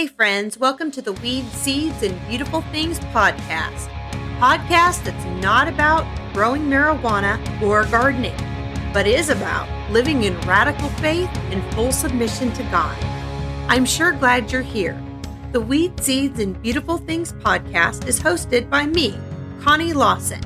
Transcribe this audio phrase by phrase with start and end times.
[0.00, 3.90] Hey, friends, welcome to the Weed, Seeds, and Beautiful Things podcast.
[4.38, 8.34] Podcast that's not about growing marijuana or gardening,
[8.94, 12.96] but is about living in radical faith and full submission to God.
[13.68, 14.98] I'm sure glad you're here.
[15.52, 19.18] The Weed, Seeds, and Beautiful Things podcast is hosted by me,
[19.60, 20.40] Connie Lawson,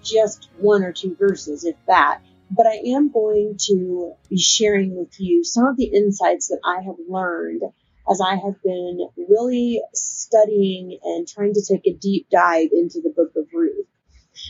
[0.04, 2.22] just one or two verses, if that.
[2.50, 6.82] But I am going to be sharing with you some of the insights that I
[6.82, 7.62] have learned
[8.10, 13.14] as I have been really studying and trying to take a deep dive into the
[13.16, 13.86] book of Ruth.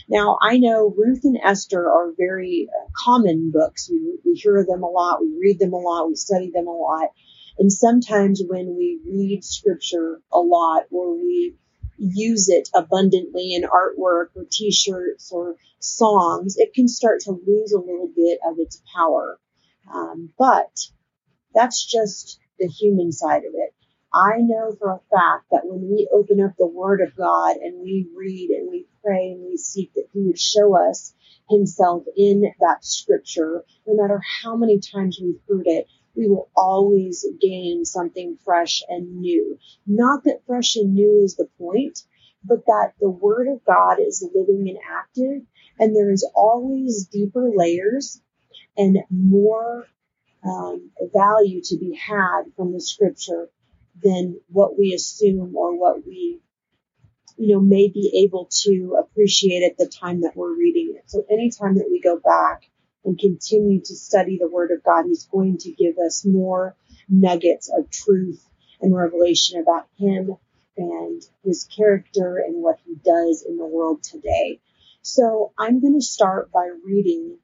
[0.08, 3.88] Now, I know Ruth and Esther are very uh, common books.
[3.90, 6.72] We, we hear them a lot, we read them a lot, we study them a
[6.72, 7.10] lot.
[7.58, 11.56] And sometimes when we read scripture a lot or we
[11.98, 17.78] use it abundantly in artwork or t-shirts or songs, it can start to lose a
[17.78, 19.38] little bit of its power.
[19.92, 20.70] Um, but
[21.54, 23.74] that's just the human side of it.
[24.12, 27.80] I know for a fact that when we open up the Word of God and
[27.80, 31.14] we read and we pray and we seek that He would show us
[31.48, 37.24] Himself in that scripture, no matter how many times we've heard it, we will always
[37.40, 39.58] gain something fresh and new.
[39.86, 42.02] Not that fresh and new is the point,
[42.42, 45.42] but that the Word of God is living and active,
[45.78, 48.20] and there is always deeper layers
[48.76, 49.86] and more
[50.44, 53.50] um, value to be had from the scripture
[54.02, 56.40] than what we assume or what we,
[57.36, 61.10] you know, may be able to appreciate at the time that we're reading it.
[61.10, 62.70] So anytime that we go back
[63.04, 66.76] and continue to study the Word of God, He's going to give us more
[67.08, 68.44] nuggets of truth
[68.80, 70.36] and revelation about Him
[70.76, 74.60] and His character and what He does in the world today.
[75.02, 77.38] So I'm going to start by reading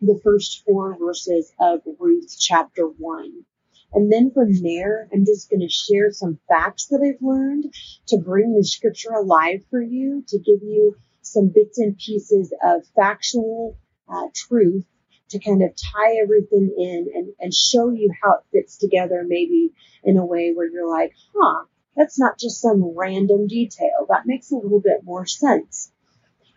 [0.00, 3.44] the first four verses of Ruth chapter 1.
[3.92, 7.74] And then from there, I'm just going to share some facts that I've learned
[8.08, 12.82] to bring the scripture alive for you, to give you some bits and pieces of
[12.94, 13.76] factual
[14.08, 14.86] uh, truth
[15.30, 19.72] to kind of tie everything in and, and show you how it fits together, maybe
[20.02, 21.64] in a way where you're like, huh,
[21.96, 24.06] that's not just some random detail.
[24.08, 25.92] That makes a little bit more sense.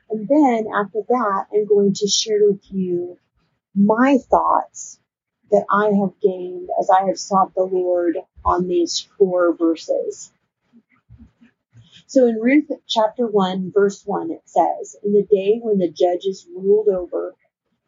[0.09, 3.17] And then after that, I'm going to share with you
[3.75, 4.99] my thoughts
[5.53, 10.31] that I have gained as I have sought the Lord on these four verses.
[12.07, 16.47] So in Ruth chapter 1, verse 1, it says, In the day when the judges
[16.51, 17.35] ruled over,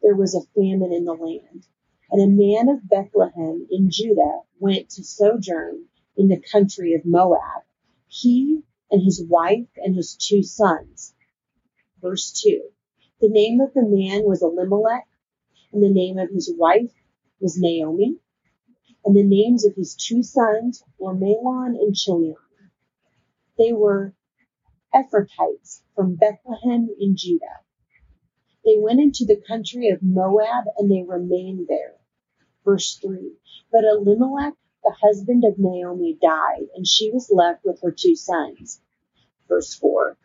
[0.00, 1.66] there was a famine in the land.
[2.12, 7.64] And a man of Bethlehem in Judah went to sojourn in the country of Moab,
[8.06, 8.62] he
[8.92, 11.14] and his wife and his two sons.
[12.00, 12.62] Verse 2.
[13.20, 15.08] The name of the man was Elimelech,
[15.72, 16.92] and the name of his wife
[17.40, 18.16] was Naomi,
[19.04, 22.36] and the names of his two sons were Mahlon and Chilion.
[23.58, 24.14] They were
[24.94, 27.60] Ephrathites from Bethlehem in Judah.
[28.64, 31.94] They went into the country of Moab and they remained there.
[32.64, 33.32] Verse 3.
[33.70, 38.80] But Elimelech, the husband of Naomi, died, and she was left with her two sons.
[39.48, 40.16] Verse 4.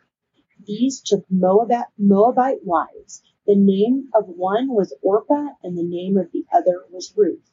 [0.66, 6.44] These took Moabite wives the name of one was Orpah and the name of the
[6.52, 7.50] other was Ruth.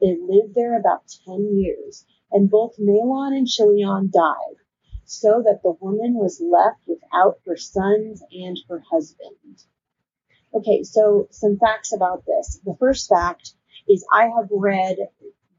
[0.00, 4.56] They lived there about 10 years and both Mahlon and Chilion died
[5.04, 9.64] so that the woman was left without her sons and her husband.
[10.52, 12.60] Okay, so some facts about this.
[12.64, 13.54] The first fact
[13.88, 14.96] is I have read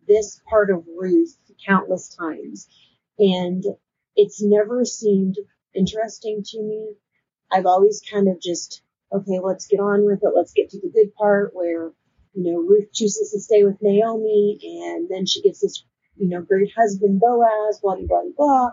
[0.08, 2.68] this part of Ruth countless times
[3.18, 3.64] and
[4.16, 5.38] it's never seemed
[5.74, 6.96] interesting to me.
[7.52, 10.34] I've always kind of just okay, let's get on with it.
[10.36, 11.92] Let's get to the good part where,
[12.34, 15.84] you know, Ruth chooses to stay with Naomi and then she gets this,
[16.18, 18.70] you know, great husband Boaz, blah, blah, blah, blah.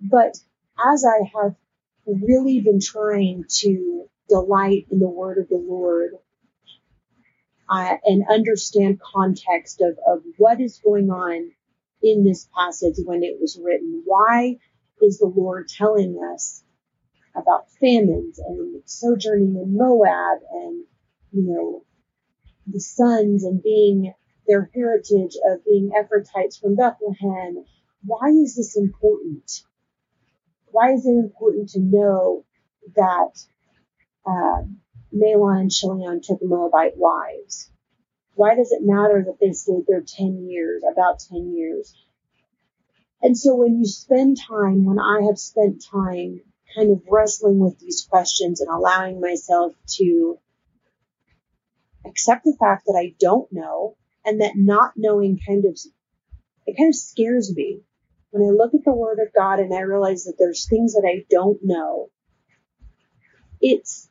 [0.00, 0.36] But
[0.78, 1.54] as I have
[2.06, 6.12] really been trying to delight in the word of the Lord
[7.68, 11.50] uh, and understand context of, of what is going on
[12.02, 14.02] in this passage when it was written.
[14.04, 14.56] Why
[15.02, 16.62] is the Lord telling us
[17.34, 20.84] about famines and sojourning in Moab and,
[21.32, 21.84] you know,
[22.66, 24.12] the sons and being
[24.46, 27.64] their heritage of being Ephrathites from Bethlehem.
[28.04, 29.62] Why is this important?
[30.66, 32.44] Why is it important to know
[32.96, 33.32] that
[34.26, 34.62] uh,
[35.14, 37.70] Mahlon and Chilion took Moabite wives?
[38.34, 41.94] Why does it matter that they stayed there 10 years, about 10 years?
[43.22, 46.40] And so when you spend time, when I have spent time
[46.74, 50.38] kind of wrestling with these questions and allowing myself to
[52.06, 55.78] accept the fact that I don't know and that not knowing kind of,
[56.66, 57.80] it kind of scares me.
[58.30, 61.06] When I look at the word of God and I realize that there's things that
[61.06, 62.10] I don't know,
[63.60, 64.08] it's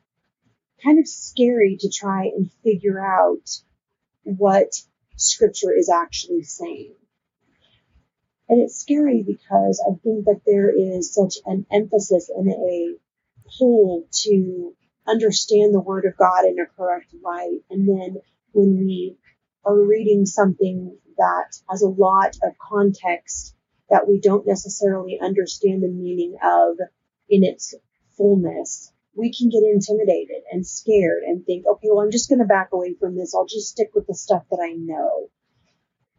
[0.84, 3.50] kind of scary to try and figure out
[4.24, 4.74] what
[5.16, 6.96] scripture is actually saying.
[8.50, 12.96] And it's scary because I think that there is such an emphasis and a
[13.58, 14.76] pull to
[15.08, 17.60] understand the Word of God in a correct light.
[17.70, 18.18] And then
[18.52, 19.18] when we
[19.66, 23.56] are reading something that has a lot of context
[23.90, 26.78] that we don't necessarily understand the meaning of
[27.30, 27.76] in its
[28.18, 32.46] fullness, we can get intimidated and scared and think, okay, well, I'm just going to
[32.46, 33.36] back away from this.
[33.36, 35.30] I'll just stick with the stuff that I know.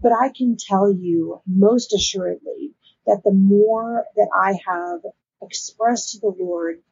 [0.03, 2.75] But I can tell you most assuredly
[3.07, 5.01] that the more that I have
[5.43, 6.83] expressed to the Lord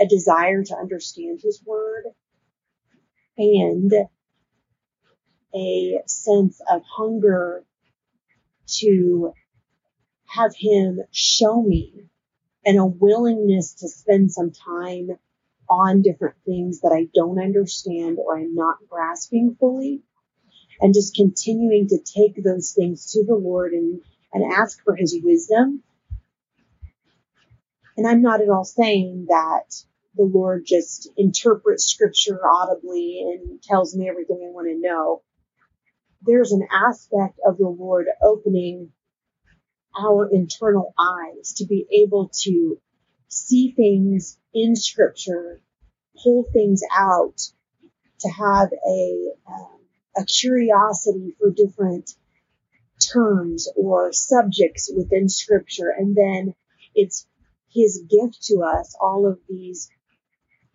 [0.00, 2.04] a desire to understand his word
[3.36, 3.92] and
[5.54, 7.64] a sense of hunger
[8.66, 9.32] to
[10.26, 12.08] have him show me
[12.64, 15.10] and a willingness to spend some time
[15.68, 20.02] on different things that I don't understand or I'm not grasping fully
[20.82, 24.00] and just continuing to take those things to the Lord and,
[24.32, 25.84] and ask for his wisdom.
[27.96, 29.74] And I'm not at all saying that
[30.16, 35.22] the Lord just interprets scripture audibly and tells me everything I want to know.
[36.22, 38.90] There's an aspect of the Lord opening
[39.96, 42.80] our internal eyes to be able to
[43.28, 45.60] see things in scripture,
[46.22, 47.40] pull things out,
[48.20, 49.81] to have a, um,
[50.16, 52.14] a curiosity for different
[53.12, 55.90] terms or subjects within scripture.
[55.96, 56.54] And then
[56.94, 57.26] it's
[57.70, 59.90] his gift to us, all of these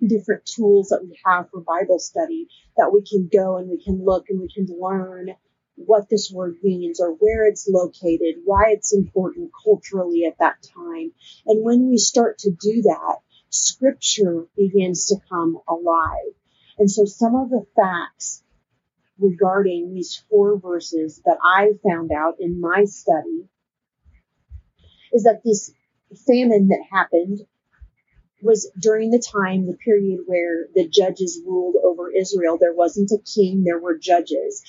[0.05, 4.03] different tools that we have for Bible study that we can go and we can
[4.03, 5.29] look and we can learn
[5.75, 11.11] what this word means or where it's located, why it's important culturally at that time.
[11.45, 13.17] And when we start to do that,
[13.49, 16.33] scripture begins to come alive.
[16.79, 18.43] And so some of the facts
[19.19, 23.47] regarding these four verses that I found out in my study
[25.13, 25.71] is that this
[26.25, 27.39] famine that happened
[28.41, 32.57] was during the time, the period where the judges ruled over Israel.
[32.59, 34.63] There wasn't a king, there were judges.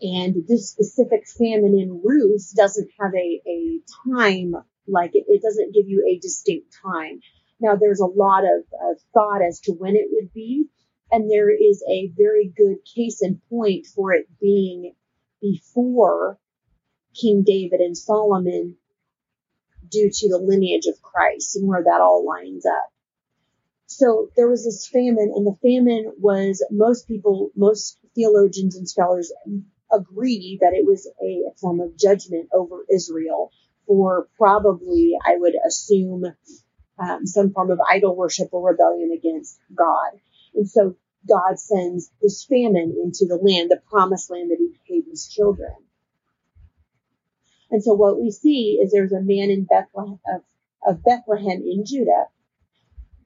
[0.00, 3.80] And this specific famine in Ruth doesn't have a, a
[4.12, 4.54] time,
[4.88, 7.20] like it, it doesn't give you a distinct time.
[7.60, 10.66] Now there's a lot of, of thought as to when it would be,
[11.12, 14.94] and there is a very good case in point for it being
[15.42, 16.38] before
[17.14, 18.76] King David and Solomon
[19.90, 22.90] due to the lineage of Christ and where that all lines up.
[23.86, 29.30] So there was this famine, and the famine was most people, most theologians and scholars
[29.92, 33.52] agree that it was a, form of judgment over Israel
[33.86, 36.24] for probably, I would assume,
[36.98, 40.12] um, some form of idol worship or rebellion against God.
[40.54, 40.96] And so
[41.28, 45.72] God sends this famine into the land, the promised land that he gave his children.
[47.70, 50.42] And so what we see is there's a man in Bethlehem of,
[50.86, 52.26] of Bethlehem in Judah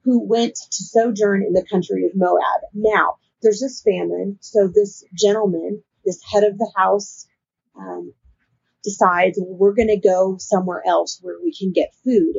[0.03, 2.61] who went to sojourn in the country of Moab.
[2.73, 7.27] Now, there's this famine, so this gentleman, this head of the house,
[7.77, 8.13] um,
[8.83, 12.35] decides well, we're going to go somewhere else where we can get food.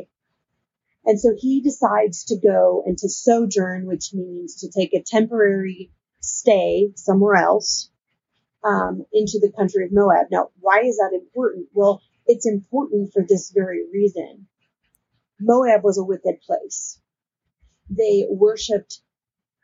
[1.08, 5.90] And so he decides to go and to sojourn, which means to take a temporary
[6.20, 7.90] stay somewhere else
[8.62, 10.26] um, into the country of Moab.
[10.30, 11.68] Now, why is that important?
[11.72, 14.46] Well, it's important for this very reason.
[15.40, 17.00] Moab was a wicked place
[17.90, 19.00] they worshipped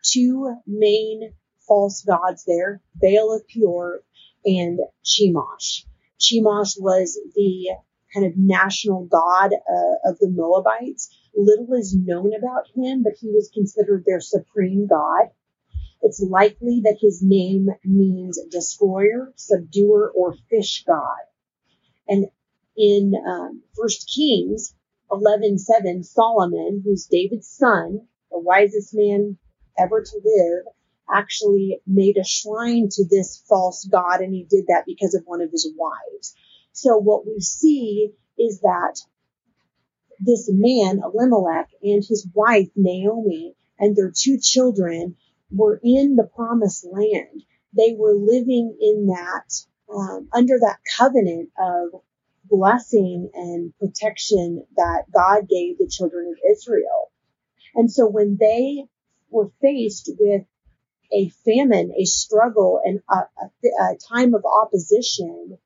[0.02, 1.34] two main
[1.66, 4.02] false gods there, Baal of Peor
[4.44, 5.84] and Chemosh.
[6.18, 7.70] Chemosh was the
[8.14, 13.28] kind of national god uh, of the Moabites, Little is known about him, but he
[13.28, 15.30] was considered their supreme god.
[16.00, 21.24] It's likely that his name means destroyer, subduer, or fish god.
[22.06, 22.26] And
[22.76, 24.74] in um, First Kings
[25.10, 29.38] 11:7, Solomon, who's David's son, the wisest man
[29.78, 30.66] ever to live,
[31.10, 35.40] actually made a shrine to this false god, and he did that because of one
[35.40, 36.34] of his wives.
[36.74, 39.00] So what we see is that
[40.18, 45.16] this man, Elimelech, and his wife, Naomi, and their two children
[45.52, 47.44] were in the promised land.
[47.76, 49.54] They were living in that,
[49.88, 52.02] um, under that covenant of
[52.44, 57.12] blessing and protection that God gave the children of Israel.
[57.76, 58.84] And so when they
[59.30, 60.42] were faced with
[61.12, 65.58] a famine, a struggle, and a, a, a time of opposition,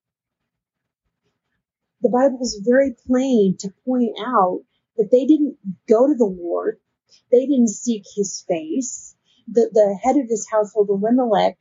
[2.01, 4.61] the Bible is very plain to point out
[4.97, 5.57] that they didn't
[5.89, 6.79] go to the Lord.
[7.31, 9.15] They didn't seek his face.
[9.49, 11.57] The, the head of his household, Elimelech,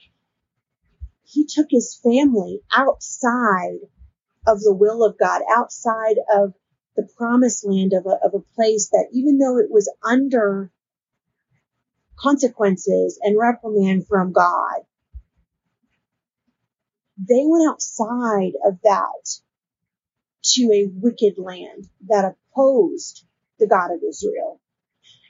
[1.24, 3.80] he took his family outside
[4.46, 6.54] of the will of God, outside of
[6.96, 10.72] the promised land of a, of a place that even though it was under
[12.18, 14.82] consequences and reprimand from God,
[17.18, 19.40] they went outside of that
[20.54, 23.26] to a wicked land that opposed
[23.60, 24.60] the God of Israel.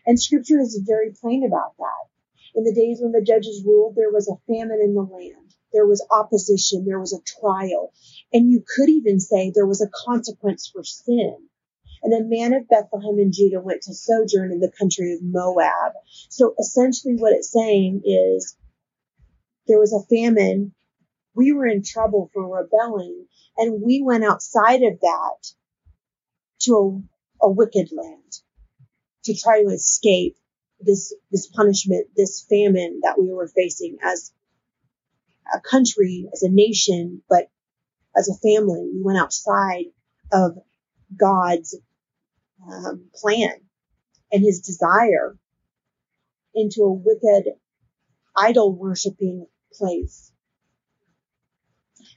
[0.06, 2.08] And scripture is very plain about that.
[2.56, 5.54] In the days when the judges ruled, there was a famine in the land.
[5.74, 6.86] There was opposition.
[6.86, 7.94] There was a trial.
[8.34, 11.36] And you could even say there was a consequence for sin.
[12.04, 15.94] And a man of Bethlehem in Judah went to sojourn in the country of Moab.
[16.30, 18.56] So essentially what it's saying is
[19.68, 20.74] there was a famine.
[21.38, 23.28] We were in trouble for rebelling
[23.58, 25.54] and we went outside of that
[26.62, 27.04] to
[27.44, 28.34] a, a wicked land
[29.26, 30.36] to try to escape
[30.80, 34.34] this, this punishment, this famine that we were facing as
[35.54, 37.52] a country, as a nation, but
[38.18, 38.90] as a family.
[38.92, 39.86] We went outside
[40.32, 40.58] of
[41.16, 41.78] God's
[42.68, 43.54] um, plan
[44.32, 45.38] and his desire
[46.56, 47.54] into a wicked
[48.36, 50.32] idol worshiping place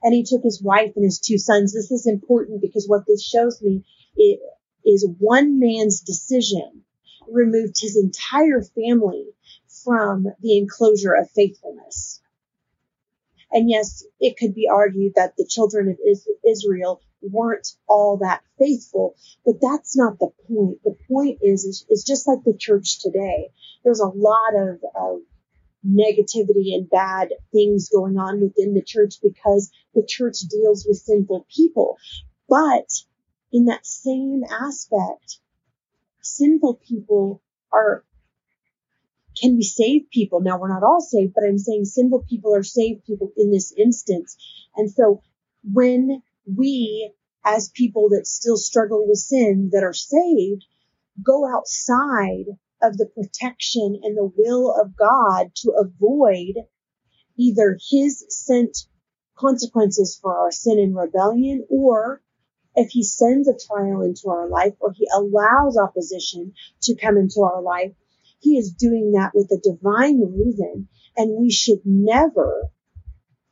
[0.02, 1.72] and he took his wife and his two sons.
[1.72, 3.84] This is important because what this shows me
[4.84, 6.82] is one man's decision
[7.30, 9.26] removed his entire family
[9.84, 12.20] from the enclosure of faithfulness.
[13.52, 15.98] And yes, it could be argued that the children of
[16.48, 20.82] Israel weren't all that faithful, but that's not the point.
[20.84, 23.50] The point is, is, is just like the church today.
[23.84, 25.20] There's a lot of, of
[25.86, 31.46] negativity and bad things going on within the church because the church deals with sinful
[31.54, 31.96] people.
[32.48, 32.90] But
[33.52, 35.38] in that same aspect,
[36.20, 38.04] sinful people are
[39.40, 40.40] can be saved people.
[40.40, 43.72] Now we're not all saved, but I'm saying sinful people are saved people in this
[43.72, 44.36] instance.
[44.76, 45.22] And so
[45.62, 47.12] when we
[47.44, 50.64] as people that still struggle with sin that are saved
[51.22, 52.46] go outside
[52.82, 56.54] of the protection and the will of God to avoid
[57.36, 58.86] either his sent
[59.36, 62.22] consequences for our sin and rebellion or
[62.74, 67.40] if he sends a trial into our life or he allows opposition to come into
[67.42, 67.92] our life,
[68.38, 70.88] he is doing that with a divine reason.
[71.16, 72.70] And we should never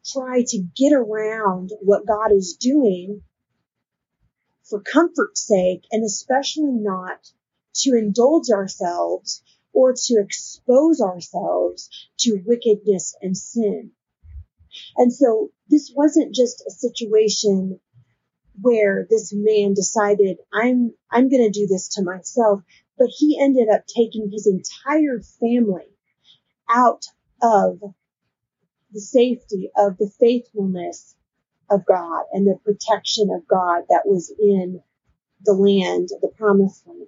[0.07, 3.23] try to get around what God is doing
[4.63, 7.31] for comfort's sake, and especially not
[7.79, 9.43] to indulge ourselves
[9.73, 13.93] or to expose ourselves to wickedness and sin.
[14.97, 17.81] And so this wasn't just a situation
[18.61, 22.63] where this man decided, I'm, I'm going to do this to myself,
[22.99, 25.87] but he ended up taking his entire family
[26.69, 27.07] out
[27.41, 27.79] of
[28.91, 31.15] the safety of the faithfulness
[31.71, 34.83] of God and the protection of God that was in
[35.45, 37.07] the land, the promised land.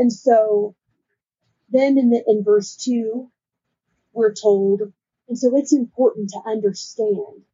[0.00, 0.74] And so
[1.68, 3.30] then in the, in verse two,
[4.14, 4.80] we're told,
[5.28, 7.44] and so it's important to understand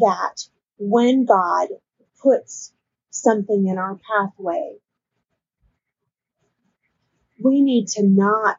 [0.00, 1.68] that when God
[2.20, 2.72] puts
[3.10, 4.78] something in our pathway,
[7.40, 8.58] we need to not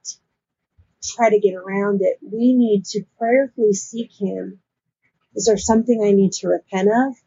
[1.03, 2.17] try to get around it.
[2.22, 4.62] We need to prayerfully seek Him.
[5.36, 7.17] Is there something I need to repent of?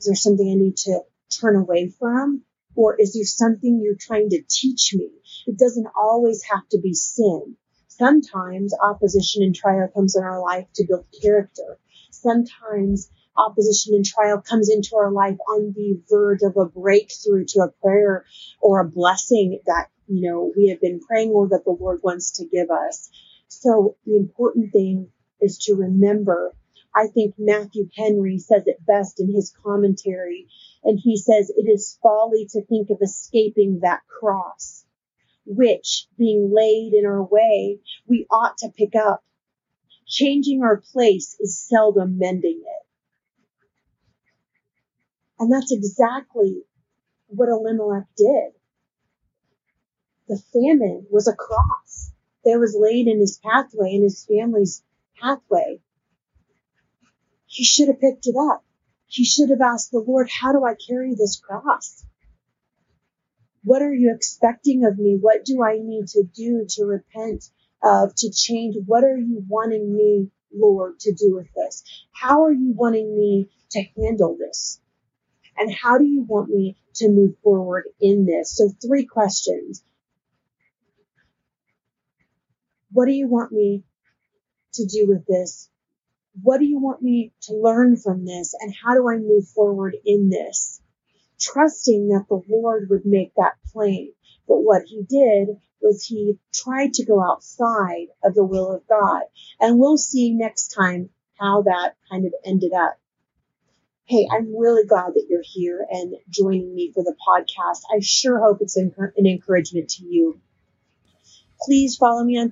[0.00, 2.42] Is there something I need to turn away from?
[2.74, 5.10] Or is there something you're trying to teach me?
[5.46, 7.56] It doesn't always have to be sin.
[7.88, 11.78] Sometimes opposition and trial comes in our life to build character.
[12.10, 17.60] Sometimes opposition and trial comes into our life on the verge of a breakthrough to
[17.60, 18.24] a prayer
[18.60, 22.32] or a blessing that, you know, we have been praying or that the Lord wants
[22.32, 23.10] to give us.
[23.48, 25.08] So the important thing
[25.40, 26.54] is to remember.
[26.94, 30.48] I think Matthew Henry says it best in his commentary.
[30.84, 34.84] And he says, it is folly to think of escaping that cross,
[35.44, 39.22] which being laid in our way, we ought to pick up.
[40.06, 42.86] Changing our place is seldom mending it.
[45.38, 46.62] And that's exactly
[47.26, 48.52] what Elimelech did.
[50.28, 52.12] The famine was a cross
[52.44, 54.82] that was laid in his pathway, in his family's
[55.20, 55.80] pathway.
[57.48, 58.62] He should have picked it up.
[59.06, 62.04] He should have asked the Lord, how do I carry this cross?
[63.64, 65.18] What are you expecting of me?
[65.20, 67.44] What do I need to do to repent
[67.82, 68.76] of, to change?
[68.86, 71.82] What are you wanting me, Lord, to do with this?
[72.12, 74.80] How are you wanting me to handle this?
[75.56, 78.56] And how do you want me to move forward in this?
[78.56, 79.82] So three questions.
[82.92, 83.84] What do you want me
[84.74, 85.70] to do with this?
[86.42, 88.54] What do you want me to learn from this?
[88.60, 90.80] And how do I move forward in this?
[91.40, 94.12] Trusting that the Lord would make that plain.
[94.46, 99.22] But what he did was he tried to go outside of the will of God.
[99.60, 102.98] And we'll see next time how that kind of ended up.
[104.04, 107.82] Hey, I'm really glad that you're here and joining me for the podcast.
[107.94, 110.40] I sure hope it's an encouragement to you.
[111.60, 112.50] Please follow me on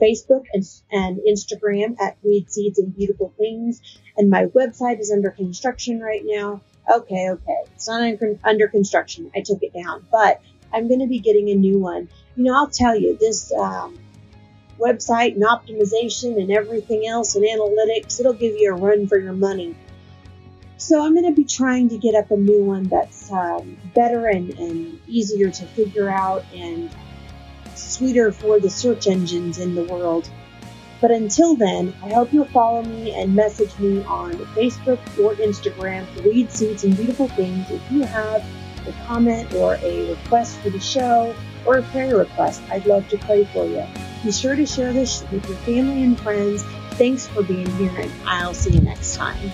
[0.00, 3.80] Facebook and, and Instagram at Weed Seeds and Beautiful Things.
[4.16, 6.60] And my website is under construction right now.
[6.92, 7.62] Okay, okay.
[7.74, 8.02] It's not
[8.44, 9.30] under construction.
[9.34, 10.40] I took it down, but
[10.72, 12.08] I'm going to be getting a new one.
[12.36, 13.98] You know, I'll tell you this um,
[14.78, 19.32] website and optimization and everything else and analytics, it'll give you a run for your
[19.32, 19.74] money.
[20.78, 24.26] So I'm going to be trying to get up a new one that's um, better
[24.26, 26.90] and, and easier to figure out and
[27.76, 30.28] sweeter for the search engines in the world.
[31.00, 36.06] But until then, I hope you'll follow me and message me on Facebook or Instagram
[36.08, 38.44] for Weed Seeds and Beautiful Things if you have
[38.86, 41.34] a comment or a request for the show
[41.66, 42.62] or a prayer request.
[42.70, 43.84] I'd love to pray for you.
[44.24, 46.62] Be sure to share this with your family and friends.
[46.92, 49.50] Thanks for being here, and I'll see you next time.